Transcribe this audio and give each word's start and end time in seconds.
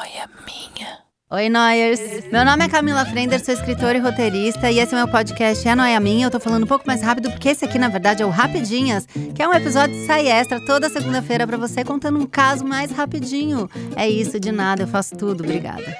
noia 0.00 0.30
minha. 0.46 0.98
Oi, 1.30 1.48
Noyers! 1.50 2.00
Meu 2.32 2.42
nome 2.42 2.64
é 2.64 2.68
Camila 2.68 3.04
Frender, 3.04 3.44
sou 3.44 3.52
escritora 3.52 3.98
e 3.98 4.00
roteirista, 4.00 4.70
e 4.70 4.78
esse 4.78 4.94
é 4.94 4.96
meu 4.96 5.06
podcast 5.06 5.68
É 5.68 5.74
Noia 5.74 6.00
Minha. 6.00 6.26
Eu 6.26 6.30
tô 6.30 6.40
falando 6.40 6.64
um 6.64 6.66
pouco 6.66 6.86
mais 6.86 7.02
rápido, 7.02 7.30
porque 7.30 7.50
esse 7.50 7.66
aqui, 7.66 7.78
na 7.78 7.88
verdade, 7.88 8.22
é 8.22 8.26
o 8.26 8.30
Rapidinhas, 8.30 9.06
que 9.34 9.42
é 9.42 9.46
um 9.46 9.52
episódio 9.52 9.94
de 9.94 10.06
sai 10.06 10.26
extra 10.26 10.58
toda 10.64 10.88
segunda-feira 10.88 11.46
pra 11.46 11.58
você, 11.58 11.84
contando 11.84 12.18
um 12.18 12.24
caso 12.24 12.64
mais 12.64 12.90
rapidinho. 12.90 13.68
É 13.94 14.08
isso, 14.08 14.40
de 14.40 14.50
nada, 14.50 14.84
eu 14.84 14.88
faço 14.88 15.14
tudo. 15.16 15.44
Obrigada. 15.44 15.94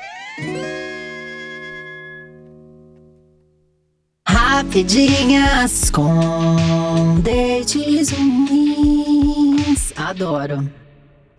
Rapidinhas 4.26 5.90
com 5.90 7.20
dates 7.20 8.10
ruins. 8.10 9.92
Adoro. 9.94 10.79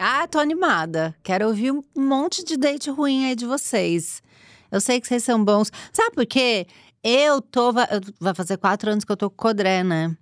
Ah, 0.04 0.27
tô 0.27 0.39
animada. 0.39 1.15
Quero 1.21 1.47
ouvir 1.47 1.71
um 1.71 1.83
monte 1.95 2.43
de 2.43 2.57
date 2.57 2.89
ruim 2.89 3.25
aí 3.25 3.36
de 3.36 3.45
vocês. 3.45 4.23
Eu 4.71 4.82
sei 4.82 5.00
que 5.00 5.07
vocês 5.07 5.23
são 5.23 5.46
bons. 5.46 5.71
Sabe 5.93 6.15
por 6.15 6.25
quê? 6.25 6.65
Eu 7.04 7.39
tô. 7.39 7.71
Vai 7.71 8.33
fazer 8.33 8.57
quatro 8.57 8.89
anos 8.89 9.06
que 9.06 9.11
eu 9.11 9.15
tô 9.15 9.29
com 9.29 9.36
Codré, 9.36 9.83
né? 9.83 10.18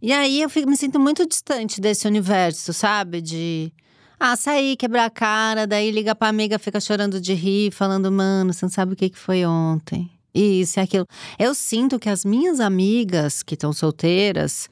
E 0.00 0.10
aí 0.10 0.40
eu 0.40 0.48
fico, 0.48 0.70
me 0.70 0.74
sinto 0.74 0.98
muito 0.98 1.28
distante 1.28 1.82
desse 1.82 2.08
universo, 2.08 2.72
sabe? 2.72 3.20
De. 3.20 3.70
Ah, 4.18 4.36
sair, 4.36 4.74
quebrar 4.74 5.04
a 5.04 5.10
cara, 5.10 5.66
daí 5.66 5.90
liga 5.90 6.14
pra 6.14 6.28
amiga, 6.28 6.58
fica 6.58 6.80
chorando 6.80 7.20
de 7.20 7.34
rir, 7.34 7.70
falando, 7.72 8.10
mano, 8.10 8.54
você 8.54 8.64
não 8.64 8.70
sabe 8.70 8.94
o 8.94 8.96
que, 8.96 9.10
que 9.10 9.18
foi 9.18 9.44
ontem. 9.44 10.10
Isso 10.34 10.78
e 10.78 10.80
aquilo. 10.80 11.06
Eu 11.38 11.54
sinto 11.54 11.98
que 11.98 12.08
as 12.08 12.24
minhas 12.24 12.58
amigas 12.58 13.42
que 13.42 13.52
estão 13.52 13.70
solteiras, 13.70 14.70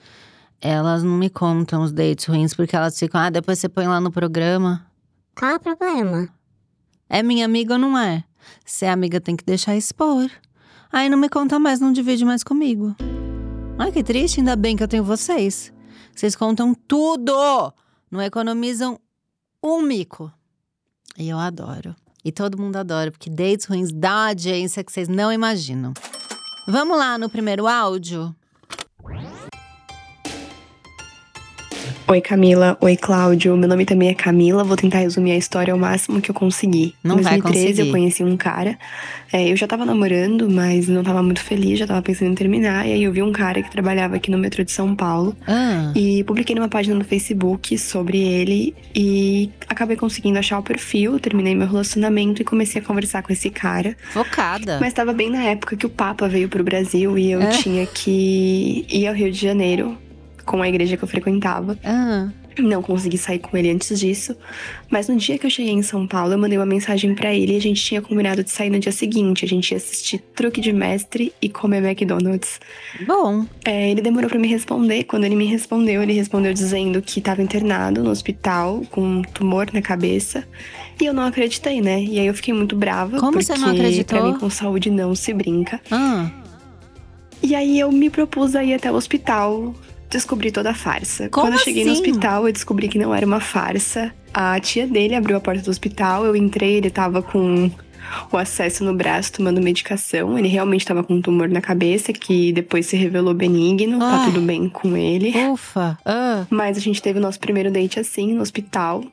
elas 0.61 1.03
não 1.03 1.17
me 1.17 1.30
contam 1.30 1.83
os 1.83 1.93
dates 1.93 2.27
ruins, 2.27 2.55
porque 2.55 2.75
elas 2.75 2.98
ficam, 2.98 3.21
ah, 3.21 3.30
depois 3.30 3.59
você 3.59 3.69
põe 3.69 3.87
lá 3.87 4.01
no 4.01 4.11
programa. 4.11 4.87
Qual 5.37 5.57
o 5.57 5.61
problema? 5.61 6.29
É 7.09 7.23
minha 7.23 7.45
amiga 7.45 7.75
ou 7.75 7.79
não 7.79 7.97
é? 7.97 8.25
Se 8.65 8.84
é 8.84 8.91
amiga, 8.91 9.21
tem 9.21 9.37
que 9.37 9.45
deixar 9.45 9.77
expor. 9.77 10.31
Aí 10.92 11.09
não 11.09 11.19
me 11.19 11.29
conta 11.29 11.59
mais, 11.59 11.81
não 11.81 11.92
divide 11.92 12.25
mais 12.25 12.42
comigo. 12.42 12.97
Ai, 13.79 13.92
que 13.92 14.03
triste, 14.03 14.41
ainda 14.41 14.56
bem 14.56 14.77
que 14.77 14.83
eu 14.83 14.89
tenho 14.89 15.05
vocês. 15.05 15.73
Vocês 16.14 16.34
contam 16.34 16.75
tudo! 16.75 17.33
Não 18.11 18.20
economizam 18.20 18.98
um 19.62 19.83
mico. 19.83 20.33
E 21.17 21.29
eu 21.29 21.39
adoro. 21.39 21.95
E 22.25 22.33
todo 22.33 22.59
mundo 22.59 22.77
adora, 22.77 23.12
porque 23.12 23.31
dates 23.31 23.67
ruins 23.67 23.92
dá 23.92 24.29
audiência 24.29 24.83
que 24.83 24.91
vocês 24.91 25.09
não 25.09 25.33
imaginam. 25.33 25.92
Vamos 26.67 26.98
lá 26.98 27.17
no 27.17 27.31
primeiro 27.31 27.67
áudio? 27.67 28.34
Oi 32.11 32.23
Camila, 32.23 32.75
oi 32.81 32.97
Cláudio. 32.97 33.55
Meu 33.55 33.69
nome 33.69 33.84
também 33.84 34.09
é 34.09 34.14
Camila. 34.14 34.64
Vou 34.64 34.77
tentar 34.78 35.01
resumir 35.01 35.33
a 35.33 35.37
história 35.37 35.75
ao 35.75 35.78
máximo 35.78 36.23
que 36.23 36.31
eu 36.31 36.34
conseguir. 36.34 36.95
Não 37.05 37.19
em 37.19 37.23
vai 37.23 37.34
2013 37.39 37.67
conseguir. 37.69 37.87
eu 37.89 37.92
conheci 37.92 38.25
um 38.25 38.34
cara. 38.34 38.78
É, 39.31 39.53
eu 39.53 39.55
já 39.56 39.67
tava 39.67 39.84
namorando, 39.84 40.48
mas 40.48 40.89
não 40.89 41.03
tava 41.05 41.23
muito 41.23 41.42
feliz, 41.42 41.79
já 41.79 41.86
tava 41.86 42.01
pensando 42.01 42.31
em 42.31 42.34
terminar. 42.34 42.89
E 42.89 42.92
aí 42.95 43.03
eu 43.03 43.12
vi 43.12 43.23
um 43.23 43.31
cara 43.31 43.62
que 43.62 43.70
trabalhava 43.70 44.17
aqui 44.17 44.31
no 44.31 44.39
metrô 44.39 44.64
de 44.64 44.73
São 44.73 44.97
Paulo. 44.97 45.36
Ah, 45.47 45.92
E 45.95 46.25
publiquei 46.25 46.56
numa 46.56 46.69
página 46.69 46.95
no 46.95 47.05
Facebook 47.05 47.77
sobre 47.77 48.19
ele 48.19 48.75
e 48.97 49.51
acabei 49.69 49.95
conseguindo 49.97 50.39
achar 50.39 50.59
o 50.59 50.62
perfil, 50.62 51.20
terminei 51.20 51.55
meu 51.55 51.67
relacionamento 51.69 52.41
e 52.41 52.45
comecei 52.45 52.81
a 52.81 52.84
conversar 52.84 53.23
com 53.23 53.31
esse 53.34 53.51
cara. 53.51 53.95
focada. 54.12 54.79
Mas 54.81 54.95
tava 54.95 55.12
bem 55.12 55.29
na 55.29 55.42
época 55.42 55.77
que 55.77 55.84
o 55.84 55.91
Papa 55.91 56.27
veio 56.27 56.48
pro 56.48 56.64
Brasil 56.64 57.19
e 57.19 57.31
eu 57.33 57.42
É. 57.42 57.48
tinha 57.51 57.86
que 57.86 58.86
ir 58.89 59.06
ao 59.06 59.14
Rio 59.14 59.31
de 59.31 59.39
Janeiro 59.39 59.95
com 60.49 60.63
a 60.63 60.69
igreja 60.69 60.97
que 60.97 61.05
eu 61.05 61.09
frequentava. 61.09 61.79
Ah, 61.85 62.29
Não 62.59 62.83
consegui 62.83 63.17
sair 63.19 63.39
com 63.39 63.57
ele 63.57 63.71
antes 63.71 64.01
disso, 64.01 64.35
mas 64.91 65.07
no 65.09 65.15
dia 65.17 65.39
que 65.39 65.47
eu 65.47 65.51
cheguei 65.51 65.73
em 65.73 65.83
São 65.83 66.09
Paulo, 66.09 66.33
eu 66.33 66.39
mandei 66.39 66.59
uma 66.59 66.67
mensagem 66.67 67.15
pra 67.15 67.33
ele 67.33 67.53
e 67.53 67.57
a 67.57 67.61
gente 67.61 67.81
tinha 67.81 68.03
combinado 68.03 68.43
de 68.43 68.51
sair 68.51 68.69
no 68.71 68.81
dia 68.81 68.91
seguinte. 68.91 69.45
A 69.45 69.49
gente 69.49 69.71
ia 69.71 69.77
assistir 69.77 70.19
Truque 70.35 70.61
de 70.61 70.73
Mestre 70.73 71.33
e 71.41 71.49
comer 71.49 71.85
McDonald's. 71.85 72.59
bom. 73.07 73.47
É, 73.65 73.91
ele 73.91 74.01
demorou 74.03 74.29
pra 74.29 74.39
me 74.41 74.49
responder. 74.49 75.05
Quando 75.05 75.23
ele 75.25 75.37
me 75.37 75.45
respondeu, 75.45 76.03
ele 76.03 76.14
respondeu 76.14 76.53
dizendo 76.53 77.01
que 77.01 77.20
tava 77.20 77.41
internado 77.42 78.03
no 78.03 78.11
hospital 78.11 78.83
com 78.91 79.03
um 79.03 79.23
tumor 79.23 79.69
na 79.73 79.81
cabeça. 79.81 80.45
E 81.01 81.05
eu 81.07 81.13
não 81.13 81.23
acreditei, 81.23 81.81
né? 81.81 82.03
E 82.03 82.19
aí 82.19 82.27
eu 82.27 82.35
fiquei 82.35 82.53
muito 82.53 82.75
brava. 82.75 83.19
Como 83.20 83.33
porque 83.33 83.45
você 83.45 83.57
não 83.57 83.69
acreditou? 83.69 84.19
Pra 84.19 84.27
mim, 84.33 84.37
com 84.37 84.51
saúde 84.51 84.91
não 84.91 85.14
se 85.14 85.33
brinca. 85.33 85.81
Ah, 85.92 86.29
E 87.41 87.55
aí 87.55 87.79
eu 87.79 87.92
me 87.92 88.11
propus 88.11 88.57
a 88.57 88.64
ir 88.64 88.75
até 88.75 88.91
o 88.91 88.95
hospital 88.97 89.73
descobrir 90.11 90.51
toda 90.52 90.70
a 90.70 90.74
farsa. 90.74 91.29
Como 91.29 91.46
Quando 91.46 91.55
eu 91.55 91.58
cheguei 91.61 91.85
no 91.85 91.92
assim? 91.92 92.01
hospital, 92.02 92.46
eu 92.46 92.52
descobri 92.52 92.89
que 92.89 92.98
não 92.98 93.14
era 93.14 93.27
uma 93.27 93.41
farsa. 93.41 94.13
A 94.33 94.58
tia 94.61 94.86
dele 94.86 95.14
abriu 95.14 95.36
a 95.36 95.41
porta 95.41 95.63
do 95.63 95.70
hospital, 95.70 96.24
eu 96.24 96.36
entrei, 96.36 96.74
ele 96.77 96.91
tava 96.91 97.23
com 97.23 97.70
o 98.33 98.36
acesso 98.39 98.85
no 98.85 98.95
braço 98.95 99.33
tomando 99.33 99.61
medicação. 99.61 100.39
Ele 100.39 100.48
realmente 100.48 100.85
tava 100.86 101.02
com 101.02 101.14
um 101.14 101.20
tumor 101.23 101.48
na 101.48 101.61
cabeça 101.61 102.13
que 102.13 102.52
depois 102.52 102.86
se 102.86 102.96
revelou 102.96 103.35
benigno, 103.35 103.98
tá 103.98 104.20
Ai. 104.23 104.27
tudo 104.27 104.41
bem 104.41 104.69
com 104.69 104.96
ele. 104.96 105.33
ufa. 105.48 105.98
Ah, 106.05 106.46
Mas 106.48 106.77
a 106.77 106.80
gente 106.80 107.02
teve 107.02 107.19
o 107.19 107.23
nosso 107.23 107.39
primeiro 107.39 107.70
date 107.70 108.01
assim, 108.01 108.33
no 108.35 108.40
hospital. 108.40 109.05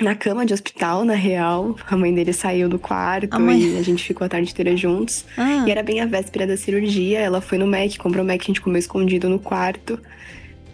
Na 0.00 0.14
cama 0.14 0.44
de 0.46 0.54
hospital, 0.54 1.04
na 1.04 1.14
real. 1.14 1.76
A 1.88 1.96
mãe 1.96 2.12
dele 2.14 2.32
saiu 2.32 2.68
do 2.68 2.78
quarto 2.78 3.34
A 3.34 3.38
mãe- 3.38 3.60
e 3.60 3.78
a 3.78 3.82
gente 3.82 4.02
ficou 4.02 4.24
a 4.24 4.28
tarde 4.28 4.50
inteira 4.50 4.76
juntos. 4.76 5.24
ah. 5.36 5.64
E 5.66 5.70
era 5.70 5.82
bem 5.82 6.00
a 6.00 6.06
véspera 6.06 6.46
da 6.46 6.56
cirurgia. 6.56 7.18
Ela 7.20 7.40
foi 7.40 7.58
no 7.58 7.66
Mac, 7.66 7.96
comprou 7.98 8.24
o 8.24 8.26
Mac, 8.26 8.40
a 8.40 8.44
gente 8.44 8.60
comeu 8.60 8.78
escondido 8.78 9.28
no 9.28 9.38
quarto. 9.38 9.98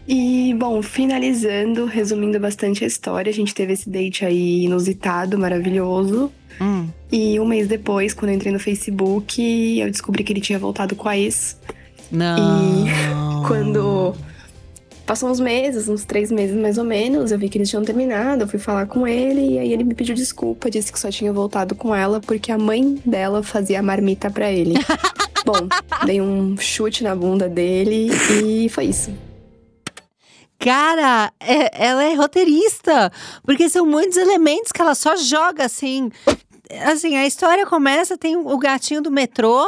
E, 0.06 0.54
bom, 0.58 0.80
finalizando, 0.82 1.84
resumindo 1.84 2.40
bastante 2.40 2.82
a 2.82 2.86
história, 2.86 3.28
a 3.28 3.34
gente 3.34 3.54
teve 3.54 3.74
esse 3.74 3.90
date 3.90 4.24
aí 4.24 4.64
inusitado, 4.64 5.38
maravilhoso. 5.38 6.32
Hum. 6.60 6.86
E 7.12 7.38
um 7.38 7.44
mês 7.46 7.68
depois, 7.68 8.14
quando 8.14 8.30
eu 8.30 8.36
entrei 8.36 8.52
no 8.52 8.58
Facebook, 8.58 9.42
eu 9.78 9.90
descobri 9.90 10.24
que 10.24 10.32
ele 10.32 10.40
tinha 10.40 10.58
voltado 10.58 10.96
com 10.96 11.08
a 11.08 11.18
ex. 11.18 11.58
Não. 12.10 12.86
Quando 13.46 14.14
passou 15.08 15.30
uns 15.30 15.40
meses, 15.40 15.88
uns 15.88 16.04
três 16.04 16.30
meses 16.30 16.54
mais 16.54 16.76
ou 16.76 16.84
menos, 16.84 17.32
eu 17.32 17.38
vi 17.38 17.48
que 17.48 17.56
eles 17.56 17.70
tinham 17.70 17.82
terminado, 17.82 18.44
eu 18.44 18.48
fui 18.48 18.58
falar 18.58 18.84
com 18.84 19.08
ele 19.08 19.54
e 19.54 19.58
aí 19.58 19.72
ele 19.72 19.82
me 19.82 19.94
pediu 19.94 20.14
desculpa, 20.14 20.70
disse 20.70 20.92
que 20.92 21.00
só 21.00 21.10
tinha 21.10 21.32
voltado 21.32 21.74
com 21.74 21.94
ela 21.94 22.20
porque 22.20 22.52
a 22.52 22.58
mãe 22.58 23.00
dela 23.06 23.42
fazia 23.42 23.80
a 23.80 23.82
marmita 23.82 24.30
pra 24.30 24.52
ele. 24.52 24.74
Bom, 25.46 25.66
dei 26.04 26.20
um 26.20 26.58
chute 26.58 27.02
na 27.02 27.16
bunda 27.16 27.48
dele 27.48 28.10
e 28.44 28.68
foi 28.68 28.84
isso. 28.84 29.10
Cara, 30.58 31.32
é- 31.40 31.86
ela 31.86 32.04
é 32.04 32.12
roteirista. 32.14 33.10
Porque 33.44 33.70
são 33.70 33.86
muitos 33.86 34.18
elementos 34.18 34.72
que 34.72 34.82
ela 34.82 34.94
só 34.94 35.16
joga 35.16 35.64
assim. 35.64 36.10
Assim, 36.84 37.16
a 37.16 37.26
história 37.26 37.64
começa, 37.64 38.18
tem 38.18 38.36
o 38.36 38.58
gatinho 38.58 39.00
do 39.00 39.10
metrô 39.10 39.64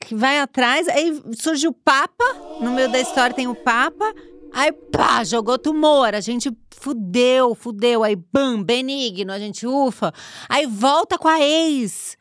que 0.00 0.16
vai 0.16 0.40
atrás, 0.40 0.88
aí 0.88 1.22
surge 1.38 1.68
o 1.68 1.72
Papa. 1.72 2.24
No 2.60 2.72
meio 2.72 2.90
da 2.90 2.98
história 2.98 3.36
tem 3.36 3.46
o 3.46 3.54
Papa. 3.54 4.12
Aí, 4.54 4.70
pá, 4.70 5.24
jogou 5.24 5.58
tumor. 5.58 6.14
A 6.14 6.20
gente 6.20 6.56
fudeu, 6.70 7.56
fudeu. 7.56 8.04
Aí, 8.04 8.14
bam, 8.14 8.62
benigno, 8.62 9.32
a 9.32 9.38
gente 9.38 9.66
ufa. 9.66 10.14
Aí 10.48 10.64
volta 10.64 11.18
com 11.18 11.26
a 11.26 11.40
ex. 11.40 12.16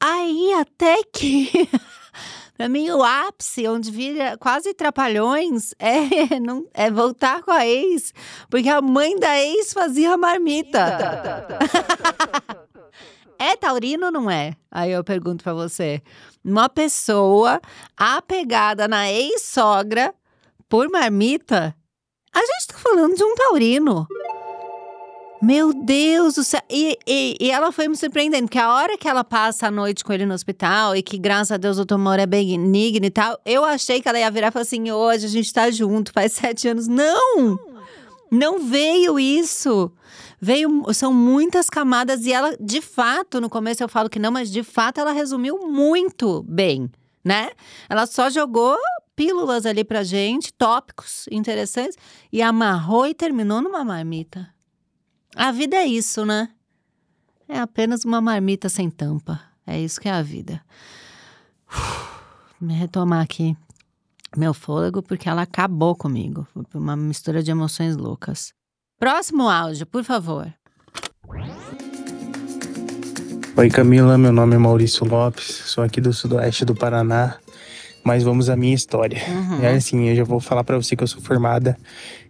Aí 0.00 0.52
até 0.54 1.02
que. 1.12 1.50
Pra 2.56 2.68
mim, 2.68 2.88
o 2.90 3.02
ápice, 3.02 3.66
onde 3.66 3.90
vira 3.90 4.36
quase 4.36 4.72
trapalhões, 4.74 5.74
é, 5.80 6.38
não, 6.38 6.64
é 6.72 6.88
voltar 6.88 7.42
com 7.42 7.50
a 7.50 7.66
ex. 7.66 8.14
Porque 8.48 8.68
a 8.68 8.80
mãe 8.80 9.18
da 9.18 9.36
ex 9.40 9.72
fazia 9.72 10.16
marmita. 10.16 10.78
é 13.40 13.56
taurino 13.56 14.06
ou 14.06 14.12
não 14.12 14.30
é? 14.30 14.54
Aí 14.70 14.92
eu 14.92 15.02
pergunto 15.02 15.42
pra 15.42 15.52
você. 15.52 16.00
Uma 16.44 16.68
pessoa 16.68 17.60
apegada 17.96 18.86
na 18.86 19.10
ex-sogra 19.10 20.14
por 20.72 20.88
marmita? 20.88 21.76
A 22.32 22.38
gente 22.38 22.68
tá 22.68 22.78
falando 22.78 23.14
de 23.14 23.22
um 23.22 23.34
taurino. 23.34 24.06
Meu 25.42 25.74
Deus 25.74 26.36
do 26.36 26.42
céu! 26.42 26.62
E, 26.70 26.98
e, 27.06 27.36
e 27.38 27.50
ela 27.50 27.70
foi 27.70 27.88
me 27.88 27.94
surpreendendo, 27.94 28.44
porque 28.44 28.58
a 28.58 28.72
hora 28.72 28.96
que 28.96 29.06
ela 29.06 29.22
passa 29.22 29.66
a 29.66 29.70
noite 29.70 30.02
com 30.02 30.14
ele 30.14 30.24
no 30.24 30.32
hospital 30.32 30.96
e 30.96 31.02
que, 31.02 31.18
graças 31.18 31.52
a 31.52 31.58
Deus, 31.58 31.78
o 31.78 31.84
tumor 31.84 32.18
é 32.18 32.24
benigno 32.24 33.04
e 33.04 33.10
tal, 33.10 33.38
eu 33.44 33.62
achei 33.66 34.00
que 34.00 34.08
ela 34.08 34.18
ia 34.18 34.30
virar 34.30 34.48
e 34.48 34.50
falar 34.50 34.62
assim: 34.62 34.90
hoje 34.90 35.26
a 35.26 35.28
gente 35.28 35.52
tá 35.52 35.70
junto, 35.70 36.10
faz 36.10 36.32
sete 36.40 36.66
anos. 36.68 36.88
Não! 36.88 37.60
Não 38.30 38.60
veio 38.60 39.20
isso! 39.20 39.92
Veio, 40.40 40.86
são 40.94 41.12
muitas 41.12 41.68
camadas 41.68 42.24
e 42.24 42.32
ela, 42.32 42.56
de 42.58 42.80
fato, 42.80 43.42
no 43.42 43.50
começo 43.50 43.82
eu 43.82 43.90
falo 43.90 44.08
que 44.08 44.18
não, 44.18 44.32
mas 44.32 44.50
de 44.50 44.62
fato 44.62 44.98
ela 44.98 45.12
resumiu 45.12 45.68
muito 45.68 46.42
bem, 46.44 46.90
né? 47.22 47.50
Ela 47.90 48.06
só 48.06 48.30
jogou 48.30 48.78
pílulas 49.22 49.66
ali 49.66 49.84
pra 49.84 50.02
gente, 50.02 50.52
tópicos 50.52 51.26
interessantes, 51.30 51.96
e 52.32 52.42
amarrou 52.42 53.06
e 53.06 53.14
terminou 53.14 53.62
numa 53.62 53.84
marmita. 53.84 54.48
A 55.36 55.52
vida 55.52 55.76
é 55.76 55.86
isso, 55.86 56.26
né? 56.26 56.48
É 57.48 57.60
apenas 57.60 58.04
uma 58.04 58.20
marmita 58.20 58.68
sem 58.68 58.90
tampa. 58.90 59.40
É 59.64 59.78
isso 59.78 60.00
que 60.00 60.08
é 60.08 60.12
a 60.12 60.22
vida. 60.22 60.60
Me 62.60 62.74
retomar 62.74 63.22
aqui 63.22 63.56
meu 64.36 64.52
fôlego, 64.52 65.00
porque 65.00 65.28
ela 65.28 65.42
acabou 65.42 65.94
comigo. 65.94 66.44
Uma 66.74 66.96
mistura 66.96 67.44
de 67.44 67.52
emoções 67.52 67.96
loucas. 67.96 68.52
Próximo 68.98 69.48
áudio, 69.48 69.86
por 69.86 70.02
favor. 70.02 70.52
Oi 73.54 73.68
Camila, 73.68 74.18
meu 74.18 74.32
nome 74.32 74.56
é 74.56 74.58
Maurício 74.58 75.06
Lopes, 75.06 75.44
sou 75.66 75.84
aqui 75.84 76.00
do 76.00 76.10
sudoeste 76.12 76.64
do 76.64 76.74
Paraná, 76.74 77.36
mas 78.04 78.22
vamos 78.22 78.48
à 78.50 78.56
minha 78.56 78.74
história. 78.74 79.18
Uhum. 79.28 79.62
É 79.62 79.74
assim, 79.74 80.08
eu 80.08 80.16
já 80.16 80.24
vou 80.24 80.40
falar 80.40 80.64
para 80.64 80.76
você 80.76 80.96
que 80.96 81.02
eu 81.02 81.06
sou 81.06 81.20
formada 81.22 81.76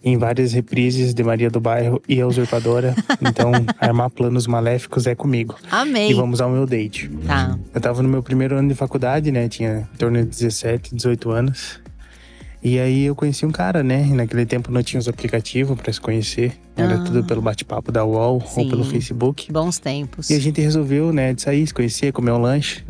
em 0.04 0.16
várias 0.18 0.52
reprises 0.52 1.14
de 1.14 1.22
Maria 1.22 1.48
do 1.50 1.60
Bairro 1.60 2.02
e 2.08 2.20
a 2.20 2.26
Usurpadora, 2.26 2.94
então 3.22 3.52
armar 3.78 4.10
planos 4.10 4.46
maléficos 4.46 5.06
é 5.06 5.14
comigo. 5.14 5.54
Amei. 5.70 6.10
E 6.10 6.14
vamos 6.14 6.40
ao 6.40 6.50
meu 6.50 6.66
date. 6.66 7.08
Tá. 7.26 7.58
Eu 7.74 7.80
tava 7.80 8.02
no 8.02 8.08
meu 8.08 8.22
primeiro 8.22 8.56
ano 8.56 8.68
de 8.68 8.74
faculdade, 8.74 9.30
né? 9.30 9.48
Tinha 9.48 9.88
em 9.94 9.96
torno 9.96 10.18
de 10.18 10.24
17, 10.26 10.94
18 10.94 11.30
anos. 11.30 11.80
E 12.64 12.78
aí 12.78 13.06
eu 13.06 13.16
conheci 13.16 13.44
um 13.44 13.50
cara, 13.50 13.82
né? 13.82 14.04
Naquele 14.12 14.46
tempo 14.46 14.70
não 14.70 14.84
tinha 14.84 15.00
os 15.00 15.08
aplicativos 15.08 15.76
para 15.80 15.92
se 15.92 16.00
conhecer. 16.00 16.52
Era 16.76 16.94
Ah. 16.94 16.98
tudo 17.04 17.24
pelo 17.24 17.42
bate-papo 17.42 17.90
da 17.90 18.04
UOL 18.04 18.40
Sim. 18.40 18.60
ou 18.62 18.68
pelo 18.68 18.84
Facebook. 18.84 19.50
Bons 19.52 19.80
tempos. 19.80 20.30
E 20.30 20.34
a 20.34 20.38
gente 20.38 20.60
resolveu, 20.60 21.12
né, 21.12 21.34
de 21.34 21.42
sair, 21.42 21.66
se 21.66 21.74
conhecer, 21.74 22.12
comer 22.12 22.30
um 22.30 22.38
lanche. 22.38 22.84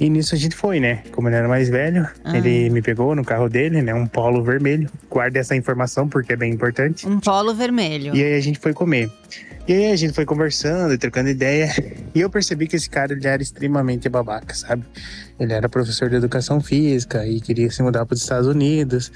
E 0.00 0.08
nisso 0.08 0.34
a 0.34 0.38
gente 0.38 0.56
foi, 0.56 0.80
né? 0.80 1.02
Como 1.12 1.28
ele 1.28 1.36
era 1.36 1.46
mais 1.46 1.68
velho, 1.68 2.08
Ah. 2.24 2.34
ele 2.36 2.70
me 2.70 2.80
pegou 2.80 3.14
no 3.14 3.22
carro 3.22 3.48
dele, 3.50 3.82
né? 3.82 3.92
Um 3.94 4.06
polo 4.06 4.42
vermelho. 4.42 4.88
Guarda 5.10 5.38
essa 5.38 5.54
informação 5.54 6.08
porque 6.08 6.32
é 6.32 6.36
bem 6.36 6.50
importante. 6.52 7.06
Um 7.06 7.20
polo 7.20 7.54
vermelho. 7.54 8.16
E 8.16 8.24
aí 8.24 8.34
a 8.34 8.40
gente 8.40 8.58
foi 8.58 8.72
comer. 8.72 9.10
E 9.68 9.72
aí 9.74 9.92
a 9.92 9.96
gente 9.96 10.14
foi 10.14 10.24
conversando 10.24 10.94
e 10.94 10.98
trocando 10.98 11.28
ideia. 11.28 11.70
E 12.14 12.20
eu 12.20 12.30
percebi 12.30 12.66
que 12.66 12.74
esse 12.76 12.88
cara 12.88 13.12
ele 13.12 13.26
era 13.26 13.42
extremamente 13.42 14.08
babaca, 14.08 14.54
sabe? 14.54 14.82
Ele 15.38 15.52
era 15.52 15.68
professor 15.68 16.08
de 16.08 16.16
educação 16.16 16.60
física 16.60 17.24
e 17.26 17.40
queria 17.40 17.70
se 17.70 17.82
mudar 17.82 18.04
para 18.06 18.14
os 18.14 18.22
Estados 18.22 18.48
Unidos. 18.48 19.12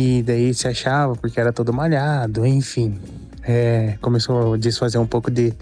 E 0.00 0.22
daí 0.22 0.54
se 0.54 0.68
achava 0.68 1.16
porque 1.16 1.40
era 1.40 1.52
todo 1.52 1.72
malhado, 1.72 2.46
enfim. 2.46 2.96
É, 3.42 3.98
começou 4.00 4.54
a 4.54 4.56
desfazer 4.56 4.96
um 4.96 5.06
pouco 5.06 5.28
de. 5.28 5.52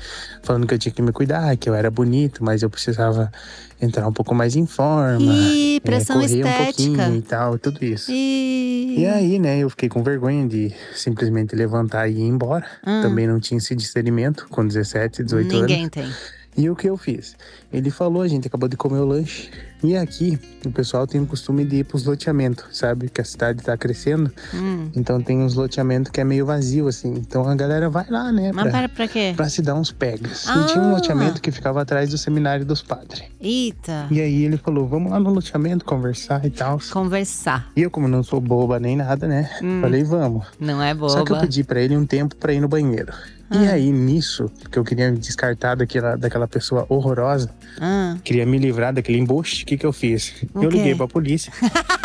falando 0.42 0.66
que 0.66 0.74
eu 0.74 0.78
tinha 0.78 0.92
que 0.92 1.00
me 1.00 1.10
cuidar, 1.10 1.56
que 1.56 1.70
eu 1.70 1.74
era 1.74 1.90
bonito, 1.90 2.44
mas 2.44 2.62
eu 2.62 2.68
precisava 2.68 3.32
entrar 3.80 4.06
um 4.06 4.12
pouco 4.12 4.34
mais 4.34 4.54
em 4.54 4.66
forma. 4.66 5.32
Ih, 5.32 5.76
é, 5.76 5.80
pressão 5.80 6.20
correr 6.20 6.44
um 6.44 6.48
estética. 6.48 6.64
pouquinho 6.66 7.16
e 7.16 7.22
tal, 7.22 7.58
tudo 7.58 7.82
isso. 7.82 8.10
E... 8.12 8.96
E 8.98 9.06
aí, 9.06 9.38
né, 9.38 9.58
eu 9.58 9.70
fiquei 9.70 9.88
com 9.88 10.02
vergonha 10.02 10.46
de 10.46 10.70
simplesmente 10.94 11.56
levantar 11.56 12.06
e 12.06 12.18
ir 12.18 12.22
embora. 12.22 12.66
Hum. 12.86 13.00
Também 13.00 13.26
não 13.26 13.40
tinha 13.40 13.56
esse 13.56 13.74
discernimento 13.74 14.46
com 14.50 14.66
17, 14.66 15.24
18 15.24 15.48
Ninguém 15.48 15.80
anos. 15.80 15.90
tem. 15.90 16.12
E 16.56 16.70
o 16.70 16.74
que 16.76 16.88
eu 16.88 16.96
fiz? 16.96 17.36
Ele 17.72 17.90
falou, 17.90 18.22
a 18.22 18.28
gente 18.28 18.46
acabou 18.48 18.68
de 18.68 18.76
comer 18.76 18.98
o 19.00 19.04
lanche. 19.04 19.50
E 19.82 19.94
aqui, 19.94 20.38
o 20.64 20.70
pessoal 20.70 21.06
tem 21.06 21.20
o 21.20 21.26
costume 21.26 21.62
de 21.66 21.76
ir 21.76 21.84
pros 21.84 22.04
loteamentos, 22.06 22.64
sabe? 22.72 23.10
Que 23.10 23.20
a 23.20 23.24
cidade 23.24 23.62
tá 23.62 23.76
crescendo. 23.76 24.32
Hum. 24.54 24.88
Então 24.96 25.20
tem 25.20 25.38
uns 25.42 25.54
loteamentos 25.54 26.10
que 26.10 26.18
é 26.18 26.24
meio 26.24 26.46
vazio, 26.46 26.88
assim. 26.88 27.12
Então 27.12 27.46
a 27.46 27.54
galera 27.54 27.90
vai 27.90 28.06
lá, 28.08 28.32
né? 28.32 28.52
Mas 28.54 28.64
Pra, 28.64 28.72
para 28.72 28.88
pra 28.88 29.08
quê? 29.08 29.34
pra 29.36 29.48
se 29.50 29.60
dar 29.60 29.74
uns 29.74 29.92
pegas. 29.92 30.46
Ah. 30.48 30.62
E 30.62 30.72
tinha 30.72 30.82
um 30.82 30.92
loteamento 30.92 31.42
que 31.42 31.50
ficava 31.52 31.82
atrás 31.82 32.08
do 32.08 32.16
seminário 32.16 32.64
dos 32.64 32.80
padres. 32.80 33.22
Eita. 33.38 34.06
E 34.10 34.18
aí 34.20 34.44
ele 34.44 34.56
falou, 34.56 34.88
vamos 34.88 35.12
lá 35.12 35.20
no 35.20 35.30
loteamento 35.30 35.84
conversar 35.84 36.42
e 36.46 36.50
tal. 36.50 36.80
Conversar. 36.90 37.70
E 37.76 37.82
eu, 37.82 37.90
como 37.90 38.08
não 38.08 38.22
sou 38.22 38.40
boba 38.40 38.80
nem 38.80 38.96
nada, 38.96 39.28
né? 39.28 39.50
Hum. 39.62 39.82
Falei, 39.82 40.02
vamos. 40.04 40.46
Não 40.58 40.82
é 40.82 40.94
boba. 40.94 41.12
Só 41.12 41.22
que 41.22 41.32
eu 41.32 41.38
pedi 41.38 41.62
pra 41.62 41.80
ele 41.82 41.94
um 41.96 42.06
tempo 42.06 42.34
pra 42.36 42.52
ir 42.54 42.60
no 42.60 42.68
banheiro. 42.68 43.12
E 43.50 43.69
Ah. 43.69 43.72
aí, 43.75 43.90
nisso, 43.93 44.50
que 44.70 44.78
eu 44.78 44.84
queria 44.84 45.10
me 45.10 45.19
descartar 45.19 45.76
daquela, 45.76 46.16
daquela 46.16 46.48
pessoa 46.48 46.84
horrorosa, 46.88 47.54
Ah, 47.81 48.16
queria 48.25 48.44
me 48.46 48.58
livrar 48.58 48.93
daquele 48.93 49.19
embuste, 49.19 49.62
o 49.62 49.66
que, 49.66 49.76
que 49.76 49.87
eu 49.87 49.93
fiz? 49.93 50.34
O 50.54 50.64
eu 50.64 50.70
liguei 50.70 50.94
pra 50.94 51.06
polícia 51.06 51.52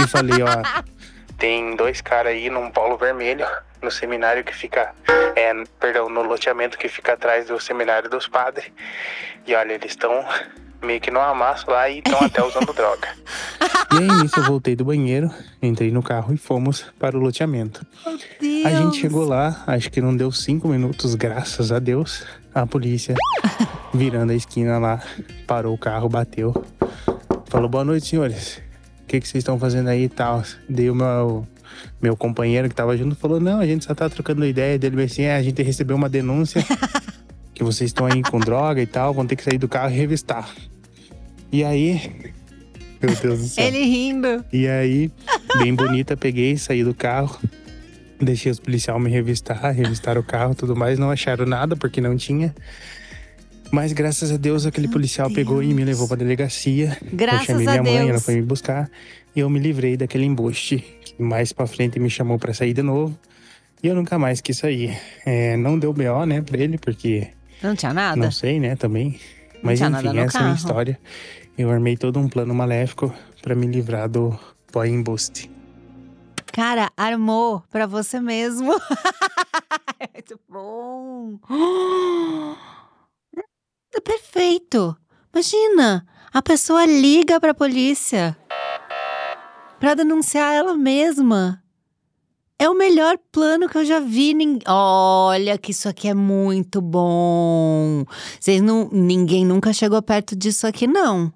e 0.03 0.07
falei, 0.07 0.41
ó, 0.43 0.47
tem 1.39 1.75
dois 1.75 1.99
caras 2.01 2.33
aí 2.33 2.49
num 2.49 2.69
polo 2.69 2.97
vermelho, 2.97 3.45
no 3.81 3.89
seminário 3.89 4.43
que 4.43 4.53
fica, 4.55 4.93
é, 5.35 5.51
perdão, 5.79 6.07
no 6.09 6.21
loteamento 6.21 6.77
que 6.77 6.87
fica 6.87 7.13
atrás 7.13 7.47
do 7.47 7.59
seminário 7.59 8.09
dos 8.09 8.27
padres. 8.27 8.71
E 9.47 9.55
olha, 9.55 9.73
eles 9.73 9.91
estão 9.91 10.23
meio 10.83 10.99
que 10.99 11.11
no 11.11 11.19
amasso 11.19 11.69
lá 11.69 11.89
e 11.89 11.99
estão 11.99 12.19
até 12.19 12.43
usando 12.43 12.71
droga. 12.73 13.07
E 13.93 13.97
aí, 13.97 14.21
nisso, 14.21 14.39
eu 14.39 14.43
voltei 14.43 14.75
do 14.75 14.85
banheiro, 14.85 15.29
entrei 15.61 15.91
no 15.91 16.01
carro 16.01 16.33
e 16.33 16.37
fomos 16.37 16.85
para 16.99 17.17
o 17.17 17.19
loteamento. 17.19 17.85
Deus. 18.39 18.65
A 18.65 18.69
gente 18.69 18.97
chegou 18.97 19.25
lá, 19.25 19.63
acho 19.67 19.91
que 19.91 20.01
não 20.01 20.15
deu 20.15 20.31
cinco 20.31 20.67
minutos, 20.67 21.15
graças 21.15 21.71
a 21.71 21.79
Deus. 21.79 22.23
A 22.53 22.65
polícia, 22.65 23.15
virando 23.93 24.31
a 24.31 24.35
esquina 24.35 24.77
lá, 24.77 25.01
parou 25.47 25.73
o 25.73 25.77
carro, 25.77 26.09
bateu. 26.09 26.53
Falou, 27.47 27.69
boa 27.69 27.83
noite, 27.83 28.07
senhores. 28.07 28.61
O 29.03 29.07
que, 29.07 29.19
que 29.19 29.27
vocês 29.27 29.41
estão 29.41 29.59
fazendo 29.59 29.89
aí 29.89 30.03
e 30.03 30.09
tal? 30.09 30.41
Daí 30.69 30.89
o 30.89 30.95
meu, 30.95 31.45
meu 32.01 32.15
companheiro 32.15 32.69
que 32.69 32.75
tava 32.75 32.95
junto 32.95 33.15
falou, 33.15 33.39
não, 33.39 33.59
a 33.59 33.65
gente 33.65 33.85
só 33.85 33.93
tá 33.93 34.09
trocando 34.09 34.45
ideia 34.45 34.79
dele. 34.79 34.95
Ele 34.95 35.03
assim, 35.03 35.23
é, 35.23 35.35
a 35.35 35.43
gente 35.43 35.61
recebeu 35.61 35.95
uma 35.95 36.07
denúncia 36.07 36.63
que 37.53 37.63
vocês 37.63 37.89
estão 37.89 38.05
aí 38.05 38.21
com 38.23 38.39
droga 38.39 38.81
e 38.81 38.87
tal, 38.87 39.13
vão 39.13 39.27
ter 39.27 39.35
que 39.35 39.43
sair 39.43 39.57
do 39.57 39.67
carro 39.67 39.93
e 39.93 39.97
revistar. 39.97 40.49
E 41.51 41.63
aí... 41.63 42.11
Meu 43.01 43.15
Deus 43.15 43.39
do 43.39 43.45
céu. 43.47 43.65
Ele 43.65 43.83
rindo. 43.83 44.45
E 44.53 44.67
aí, 44.67 45.09
bem 45.57 45.73
bonita, 45.73 46.15
peguei, 46.15 46.55
saí 46.55 46.83
do 46.83 46.93
carro, 46.93 47.35
deixei 48.21 48.51
os 48.51 48.59
policiais 48.59 49.01
me 49.01 49.09
revistar, 49.09 49.71
revistaram 49.73 50.21
o 50.21 50.23
carro 50.23 50.51
e 50.51 50.55
tudo 50.55 50.75
mais, 50.75 50.99
não 50.99 51.09
acharam 51.09 51.47
nada 51.47 51.75
porque 51.75 51.99
não 51.99 52.15
tinha. 52.15 52.53
Mas 53.71 53.91
graças 53.91 54.31
a 54.31 54.37
Deus 54.37 54.67
aquele 54.67 54.85
Meu 54.87 54.93
policial 54.93 55.31
pegou 55.31 55.63
e 55.63 55.67
me 55.67 55.75
Deus. 55.77 55.87
levou 55.87 56.07
pra 56.07 56.15
delegacia. 56.17 56.95
eu 57.01 57.07
Graças 57.17 57.47
chamei 57.47 57.65
a 57.67 57.71
minha 57.71 57.83
mãe, 57.83 57.97
Deus. 57.99 58.09
ela 58.09 58.19
foi 58.19 58.35
me 58.35 58.41
buscar 58.43 58.87
e 59.35 59.39
eu 59.39 59.49
me 59.49 59.59
livrei 59.59 59.97
daquele 59.97 60.25
embuste. 60.25 60.77
que 61.03 61.23
Mais 61.23 61.51
pra 61.51 61.65
frente 61.65 61.97
me 61.99 62.09
chamou 62.09 62.37
pra 62.37 62.53
sair 62.53 62.73
de 62.73 62.83
novo. 62.83 63.17
E 63.81 63.87
eu 63.87 63.95
nunca 63.95 64.19
mais 64.19 64.41
quis 64.41 64.57
sair. 64.59 64.95
É, 65.25 65.57
não 65.57 65.79
deu 65.79 65.91
BO, 65.91 66.23
né, 66.27 66.41
pra 66.41 66.59
ele, 66.59 66.77
porque 66.77 67.29
Não 67.63 67.75
tinha 67.75 67.93
nada? 67.93 68.15
não 68.21 68.29
sei, 68.29 68.59
né, 68.59 68.75
também. 68.75 69.19
Mas 69.63 69.79
tinha 69.79 69.89
nada 69.89 70.07
enfim, 70.09 70.19
essa 70.19 70.37
é 70.37 70.41
a 70.41 70.43
minha 70.43 70.53
carro. 70.55 70.55
história. 70.57 70.99
Eu 71.57 71.69
armei 71.69 71.95
todo 71.97 72.19
um 72.19 72.27
plano 72.27 72.53
maléfico 72.53 73.13
pra 73.41 73.55
me 73.55 73.67
livrar 73.67 74.09
do 74.09 74.37
boy 74.71 74.89
embuste. 74.89 75.51
Cara, 76.51 76.91
armou 76.97 77.63
pra 77.69 77.85
você 77.85 78.19
mesmo. 78.19 78.73
É 79.99 80.09
Muito 80.15 80.39
bom. 80.49 81.39
É 83.93 83.99
perfeito. 83.99 84.95
Imagina, 85.33 86.05
a 86.33 86.41
pessoa 86.41 86.85
liga 86.85 87.39
pra 87.41 87.53
polícia 87.53 88.37
pra 89.81 89.95
denunciar 89.95 90.53
ela 90.53 90.77
mesma. 90.77 91.61
É 92.57 92.69
o 92.69 92.75
melhor 92.75 93.17
plano 93.31 93.67
que 93.67 93.77
eu 93.77 93.83
já 93.83 93.99
vi. 93.99 94.33
Olha 94.67 95.57
que 95.57 95.71
isso 95.71 95.89
aqui 95.89 96.07
é 96.07 96.13
muito 96.13 96.79
bom. 96.79 98.05
Vocês 98.39 98.61
não, 98.61 98.87
ninguém 98.91 99.43
nunca 99.43 99.73
chegou 99.73 100.01
perto 100.01 100.35
disso 100.35 100.67
aqui 100.67 100.85
não. 100.85 101.33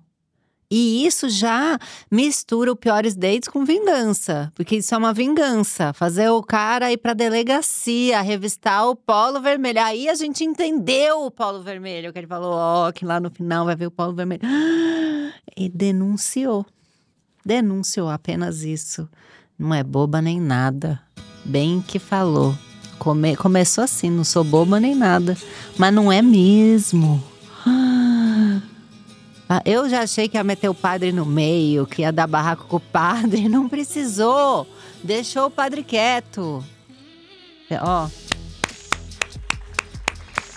E 0.69 1.05
isso 1.05 1.29
já 1.29 1.77
mistura 2.11 2.71
o 2.71 2.75
piores 2.75 3.15
dates 3.15 3.47
com 3.47 3.63
vingança, 3.63 4.51
porque 4.55 4.77
isso 4.77 4.95
é 4.95 4.97
uma 4.97 5.13
vingança, 5.13 5.93
fazer 5.93 6.29
o 6.29 6.41
cara 6.41 6.91
ir 6.91 6.97
pra 6.97 7.13
delegacia, 7.13 8.19
revistar 8.21 8.87
o 8.87 8.95
polo 8.95 9.39
vermelho. 9.39 9.79
Aí 9.81 10.09
a 10.09 10.15
gente 10.15 10.43
entendeu 10.43 11.23
o 11.25 11.29
polo 11.31 11.61
vermelho, 11.61 12.11
que 12.11 12.19
ele 12.19 12.27
falou, 12.27 12.53
ó, 12.53 12.91
que 12.91 13.05
lá 13.05 13.19
no 13.19 13.29
final 13.29 13.65
vai 13.65 13.75
ver 13.75 13.87
o 13.87 13.91
polo 13.91 14.13
vermelho. 14.13 14.41
E 15.57 15.69
denunciou. 15.69 16.65
Denunciou 17.45 18.09
apenas 18.09 18.63
isso. 18.63 19.07
Não 19.57 19.73
é 19.73 19.83
boba 19.83 20.21
nem 20.21 20.41
nada. 20.41 20.99
Bem 21.45 21.81
que 21.81 21.97
falou. 21.99 22.53
Come- 22.99 23.37
começou 23.37 23.83
assim, 23.83 24.09
não 24.09 24.23
sou 24.25 24.43
boba 24.43 24.79
nem 24.79 24.95
nada, 24.95 25.37
mas 25.77 25.93
não 25.93 26.11
é 26.11 26.21
mesmo. 26.21 27.23
Ah, 29.47 29.61
Eu 29.65 29.87
já 29.87 30.01
achei 30.01 30.27
que 30.27 30.37
ia 30.37 30.43
meter 30.43 30.69
o 30.69 30.73
padre 30.73 31.11
no 31.11 31.25
meio, 31.25 31.85
que 31.85 32.01
ia 32.01 32.11
dar 32.11 32.27
barraco 32.27 32.65
com 32.65 32.77
o 32.77 32.79
padre. 32.79 33.47
Não 33.49 33.69
precisou. 33.69 34.67
Deixou 35.03 35.47
o 35.47 35.51
padre 35.51 35.83
quieto. 35.83 36.63
É, 37.69 37.79
Ó. 37.81 38.07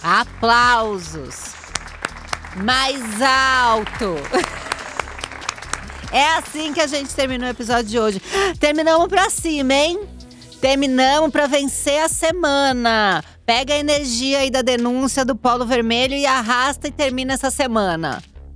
Aplausos. 0.03 1.55
Mais 2.65 3.03
alto. 3.23 4.15
É 6.11 6.37
assim 6.37 6.73
que 6.73 6.81
a 6.81 6.87
gente 6.87 7.15
terminou 7.15 7.47
o 7.47 7.51
episódio 7.51 7.85
de 7.85 7.99
hoje. 7.99 8.23
Terminamos 8.59 9.09
pra 9.09 9.29
cima, 9.29 9.75
hein? 9.75 10.01
Terminamos 10.59 11.31
pra 11.31 11.47
vencer 11.47 12.03
a 12.03 12.09
semana. 12.09 13.23
Pega 13.45 13.75
a 13.75 13.79
energia 13.79 14.39
aí 14.39 14.51
da 14.51 14.63
denúncia 14.63 15.23
do 15.23 15.37
Polo 15.37 15.67
Vermelho 15.67 16.15
e 16.15 16.25
arrasta 16.25 16.89
e 16.89 16.91
termina 16.91 17.35
essa 17.35 17.51
semana. 17.51 18.23